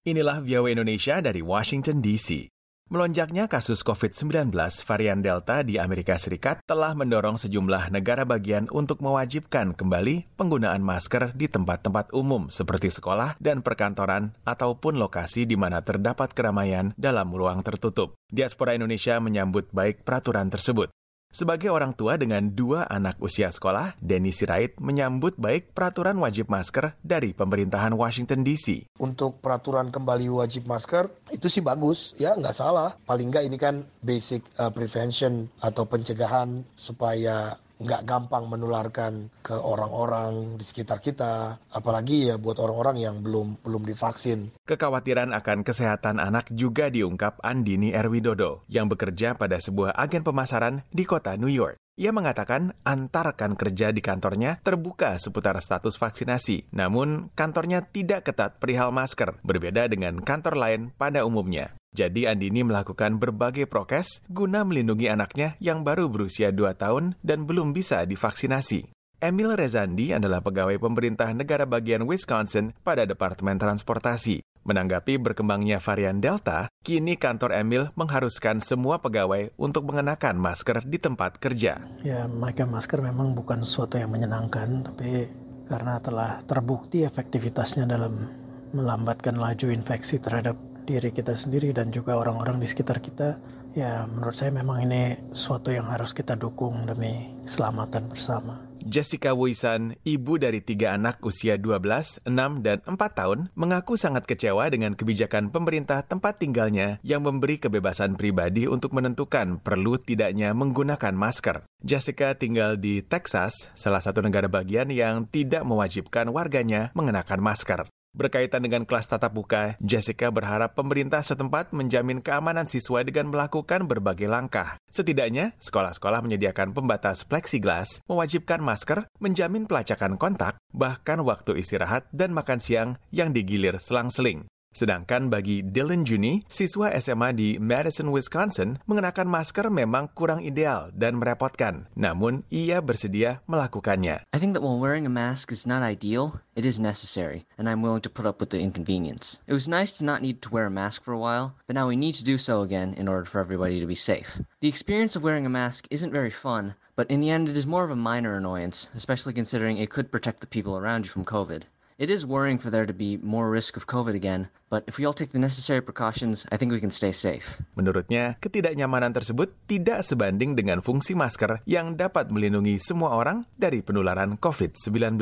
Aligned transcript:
Inilah 0.00 0.40
VOA 0.40 0.72
Indonesia 0.72 1.20
dari 1.20 1.44
Washington 1.44 2.00
DC. 2.00 2.48
Melonjaknya 2.88 3.52
kasus 3.52 3.84
COVID-19 3.84 4.48
varian 4.88 5.20
Delta 5.20 5.60
di 5.60 5.76
Amerika 5.76 6.16
Serikat 6.16 6.64
telah 6.64 6.96
mendorong 6.96 7.36
sejumlah 7.36 7.92
negara 7.92 8.24
bagian 8.24 8.64
untuk 8.72 9.04
mewajibkan 9.04 9.76
kembali 9.76 10.24
penggunaan 10.40 10.80
masker 10.80 11.36
di 11.36 11.52
tempat-tempat 11.52 12.16
umum 12.16 12.48
seperti 12.48 12.88
sekolah 12.88 13.36
dan 13.44 13.60
perkantoran 13.60 14.32
ataupun 14.48 14.96
lokasi 14.96 15.44
di 15.44 15.60
mana 15.60 15.84
terdapat 15.84 16.32
keramaian 16.32 16.96
dalam 16.96 17.28
ruang 17.36 17.60
tertutup. 17.60 18.16
Diaspora 18.32 18.72
Indonesia 18.72 19.20
menyambut 19.20 19.68
baik 19.68 20.00
peraturan 20.00 20.48
tersebut. 20.48 20.88
Sebagai 21.30 21.70
orang 21.70 21.94
tua 21.94 22.18
dengan 22.18 22.42
dua 22.42 22.90
anak 22.90 23.14
usia 23.22 23.54
sekolah, 23.54 23.94
Denny 24.02 24.34
Sirait 24.34 24.74
menyambut 24.82 25.38
baik 25.38 25.70
peraturan 25.70 26.18
wajib 26.18 26.50
masker 26.50 26.98
dari 27.06 27.30
pemerintahan 27.38 27.94
Washington 27.94 28.42
DC. 28.42 28.90
Untuk 28.98 29.38
peraturan 29.38 29.94
kembali 29.94 30.26
wajib 30.26 30.66
masker, 30.66 31.06
itu 31.30 31.46
sih 31.46 31.62
bagus, 31.62 32.18
ya 32.18 32.34
nggak 32.34 32.50
salah. 32.50 32.98
Paling 33.06 33.30
nggak 33.30 33.46
ini 33.46 33.58
kan 33.62 33.86
basic 34.02 34.42
uh, 34.58 34.74
prevention 34.74 35.46
atau 35.62 35.86
pencegahan 35.86 36.66
supaya 36.74 37.54
nggak 37.80 38.04
gampang 38.04 38.44
menularkan 38.46 39.32
ke 39.40 39.56
orang-orang 39.56 40.60
di 40.60 40.64
sekitar 40.64 41.00
kita, 41.00 41.56
apalagi 41.72 42.30
ya 42.30 42.36
buat 42.36 42.60
orang-orang 42.60 43.00
yang 43.00 43.16
belum 43.24 43.64
belum 43.64 43.82
divaksin. 43.88 44.52
Kekhawatiran 44.68 45.32
akan 45.32 45.64
kesehatan 45.64 46.20
anak 46.20 46.52
juga 46.52 46.92
diungkap 46.92 47.40
Andini 47.40 47.96
Erwidodo 47.96 48.62
yang 48.68 48.86
bekerja 48.86 49.32
pada 49.34 49.56
sebuah 49.56 49.96
agen 49.96 50.20
pemasaran 50.20 50.84
di 50.92 51.08
kota 51.08 51.34
New 51.40 51.50
York. 51.50 51.80
Ia 52.00 52.16
mengatakan 52.16 52.72
antar 52.80 53.36
rekan 53.36 53.60
kerja 53.60 53.92
di 53.92 54.00
kantornya 54.00 54.56
terbuka 54.64 55.20
seputar 55.20 55.60
status 55.60 56.00
vaksinasi, 56.00 56.72
namun 56.72 57.28
kantornya 57.36 57.84
tidak 57.84 58.24
ketat 58.24 58.56
perihal 58.56 58.88
masker, 58.88 59.36
berbeda 59.44 59.84
dengan 59.84 60.16
kantor 60.24 60.56
lain 60.56 60.80
pada 60.96 61.28
umumnya. 61.28 61.76
Jadi 61.90 62.30
Andini 62.30 62.62
melakukan 62.62 63.18
berbagai 63.18 63.66
prokes 63.66 64.22
guna 64.30 64.62
melindungi 64.62 65.10
anaknya 65.10 65.58
yang 65.58 65.82
baru 65.82 66.06
berusia 66.06 66.54
2 66.54 66.78
tahun 66.78 67.18
dan 67.26 67.50
belum 67.50 67.74
bisa 67.74 68.06
divaksinasi. 68.06 68.94
Emil 69.20 69.52
Rezandi 69.52 70.16
adalah 70.16 70.40
pegawai 70.40 70.80
pemerintah 70.80 71.28
negara 71.36 71.68
bagian 71.68 72.08
Wisconsin 72.08 72.72
pada 72.80 73.04
Departemen 73.04 73.60
Transportasi. 73.60 74.40
Menanggapi 74.64 75.20
berkembangnya 75.20 75.76
varian 75.76 76.22
Delta, 76.22 76.70
kini 76.80 77.18
kantor 77.18 77.58
Emil 77.58 77.92
mengharuskan 77.98 78.62
semua 78.62 78.96
pegawai 79.02 79.52
untuk 79.60 79.90
mengenakan 79.90 80.40
masker 80.40 80.86
di 80.86 80.96
tempat 80.96 81.36
kerja. 81.36 81.84
Ya, 82.00 82.24
memakai 82.30 82.70
masker 82.70 83.02
memang 83.02 83.34
bukan 83.36 83.60
sesuatu 83.60 84.00
yang 84.00 84.14
menyenangkan, 84.14 84.88
tapi 84.88 85.28
karena 85.68 86.00
telah 86.00 86.40
terbukti 86.46 87.04
efektivitasnya 87.04 87.84
dalam 87.84 88.24
melambatkan 88.72 89.36
laju 89.36 89.68
infeksi 89.74 90.16
terhadap 90.16 90.56
diri 90.84 91.10
kita 91.14 91.36
sendiri 91.36 91.72
dan 91.74 91.92
juga 91.92 92.16
orang-orang 92.16 92.60
di 92.60 92.66
sekitar 92.68 93.00
kita, 93.02 93.36
ya 93.76 94.04
menurut 94.06 94.34
saya 94.34 94.50
memang 94.50 94.82
ini 94.84 95.30
suatu 95.30 95.70
yang 95.70 95.86
harus 95.88 96.10
kita 96.16 96.34
dukung 96.34 96.86
demi 96.86 97.30
keselamatan 97.46 98.10
bersama. 98.10 98.70
Jessica 98.80 99.36
Wisan, 99.36 100.00
ibu 100.08 100.40
dari 100.40 100.64
tiga 100.64 100.96
anak 100.96 101.20
usia 101.20 101.60
12, 101.60 102.24
6, 102.24 102.64
dan 102.64 102.80
4 102.88 102.96
tahun, 102.96 103.52
mengaku 103.52 104.00
sangat 104.00 104.24
kecewa 104.24 104.64
dengan 104.72 104.96
kebijakan 104.96 105.52
pemerintah 105.52 106.00
tempat 106.00 106.40
tinggalnya 106.40 106.96
yang 107.04 107.20
memberi 107.20 107.60
kebebasan 107.60 108.16
pribadi 108.16 108.64
untuk 108.64 108.96
menentukan 108.96 109.60
perlu 109.60 110.00
tidaknya 110.00 110.56
menggunakan 110.56 111.12
masker. 111.12 111.68
Jessica 111.84 112.32
tinggal 112.40 112.80
di 112.80 113.04
Texas, 113.04 113.68
salah 113.76 114.00
satu 114.00 114.24
negara 114.24 114.48
bagian 114.48 114.88
yang 114.88 115.28
tidak 115.28 115.60
mewajibkan 115.68 116.32
warganya 116.32 116.88
mengenakan 116.96 117.44
masker. 117.44 117.84
Berkaitan 118.10 118.66
dengan 118.66 118.82
kelas 118.82 119.06
tatap 119.06 119.38
muka, 119.38 119.78
Jessica 119.78 120.34
berharap 120.34 120.74
pemerintah 120.74 121.22
setempat 121.22 121.70
menjamin 121.70 122.18
keamanan 122.18 122.66
siswa 122.66 123.06
dengan 123.06 123.30
melakukan 123.30 123.86
berbagai 123.86 124.26
langkah. 124.26 124.82
Setidaknya, 124.90 125.54
sekolah-sekolah 125.62 126.18
menyediakan 126.26 126.74
pembatas 126.74 127.22
plexiglass, 127.22 128.02
mewajibkan 128.10 128.58
masker, 128.58 129.06
menjamin 129.22 129.70
pelacakan 129.70 130.18
kontak, 130.18 130.58
bahkan 130.74 131.22
waktu 131.22 131.62
istirahat 131.62 132.10
dan 132.10 132.34
makan 132.34 132.58
siang 132.58 132.98
yang 133.14 133.30
digilir 133.30 133.78
selang-seling. 133.78 134.50
Sedangkan 134.70 135.34
bagi 135.34 135.66
Dylan 135.66 136.06
Juni, 136.06 136.46
siswa 136.46 136.94
SMA 136.94 137.34
di 137.34 137.58
Madison, 137.58 138.14
Wisconsin, 138.14 138.78
mengenakan 138.86 139.26
masker 139.26 139.66
memang 139.66 140.06
kurang 140.14 140.46
ideal 140.46 140.94
dan 140.94 141.18
merepotkan. 141.18 141.90
Namun, 141.98 142.46
ia 142.54 142.78
bersedia 142.78 143.42
melakukannya. 143.50 144.30
I 144.30 144.38
think 144.38 144.54
that 144.54 144.62
while 144.62 144.78
wearing 144.78 145.10
a 145.10 145.12
mask 145.12 145.50
is 145.50 145.66
not 145.66 145.82
ideal, 145.82 146.38
it 146.54 146.62
is 146.62 146.78
necessary, 146.78 147.50
and 147.58 147.66
I'm 147.66 147.82
willing 147.82 148.06
to 148.06 148.14
put 148.14 148.30
up 148.30 148.38
with 148.38 148.54
the 148.54 148.62
inconvenience. 148.62 149.42
It 149.50 149.58
was 149.58 149.66
nice 149.66 149.98
to 149.98 150.06
not 150.06 150.22
need 150.22 150.38
to 150.46 150.54
wear 150.54 150.70
a 150.70 150.70
mask 150.70 151.02
for 151.02 151.10
a 151.10 151.18
while, 151.18 151.58
but 151.66 151.74
now 151.74 151.90
we 151.90 151.98
need 151.98 152.14
to 152.22 152.30
do 152.30 152.38
so 152.38 152.62
again 152.62 152.94
in 152.94 153.10
order 153.10 153.26
for 153.26 153.42
everybody 153.42 153.82
to 153.82 153.90
be 153.90 153.98
safe. 153.98 154.38
The 154.62 154.70
experience 154.70 155.18
of 155.18 155.26
wearing 155.26 155.50
a 155.50 155.50
mask 155.50 155.90
isn't 155.90 156.14
very 156.14 156.30
fun, 156.30 156.78
but 156.94 157.10
in 157.10 157.18
the 157.18 157.34
end 157.34 157.50
it 157.50 157.58
is 157.58 157.66
more 157.66 157.82
of 157.82 157.90
a 157.90 157.98
minor 157.98 158.38
annoyance, 158.38 158.86
especially 158.94 159.34
considering 159.34 159.82
it 159.82 159.90
could 159.90 160.14
protect 160.14 160.38
the 160.38 160.46
people 160.46 160.78
around 160.78 161.06
you 161.06 161.10
from 161.10 161.26
COVID. 161.26 161.66
It 162.00 162.08
is 162.08 162.24
worrying 162.24 162.56
for 162.56 162.72
there 162.72 162.88
to 162.88 162.96
be 162.96 163.20
more 163.20 163.52
risk 163.52 163.76
of 163.76 163.84
COVID 163.84 164.16
again, 164.16 164.48
but 164.72 164.88
if 164.88 164.96
we 164.96 165.04
all 165.04 165.12
take 165.12 165.36
the 165.36 165.42
necessary 165.42 165.84
precautions, 165.84 166.48
I 166.48 166.56
think 166.56 166.72
we 166.72 166.80
can 166.80 166.88
stay 166.88 167.12
safe. 167.12 167.44
Menurutnya, 167.76 168.40
ketidaknyamanan 168.40 169.12
tersebut 169.12 169.52
tidak 169.68 170.00
sebanding 170.08 170.56
dengan 170.56 170.80
fungsi 170.80 171.12
masker 171.12 171.60
yang 171.68 172.00
dapat 172.00 172.32
melindungi 172.32 172.80
semua 172.80 173.20
orang 173.20 173.44
dari 173.60 173.84
penularan 173.84 174.40
COVID-19. 174.40 175.20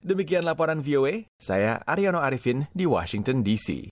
Demikian 0.00 0.48
laporan 0.48 0.80
VOA, 0.80 1.28
saya 1.36 1.84
Ariano 1.84 2.24
Arifin 2.24 2.72
di 2.72 2.88
Washington 2.88 3.44
DC. 3.44 3.76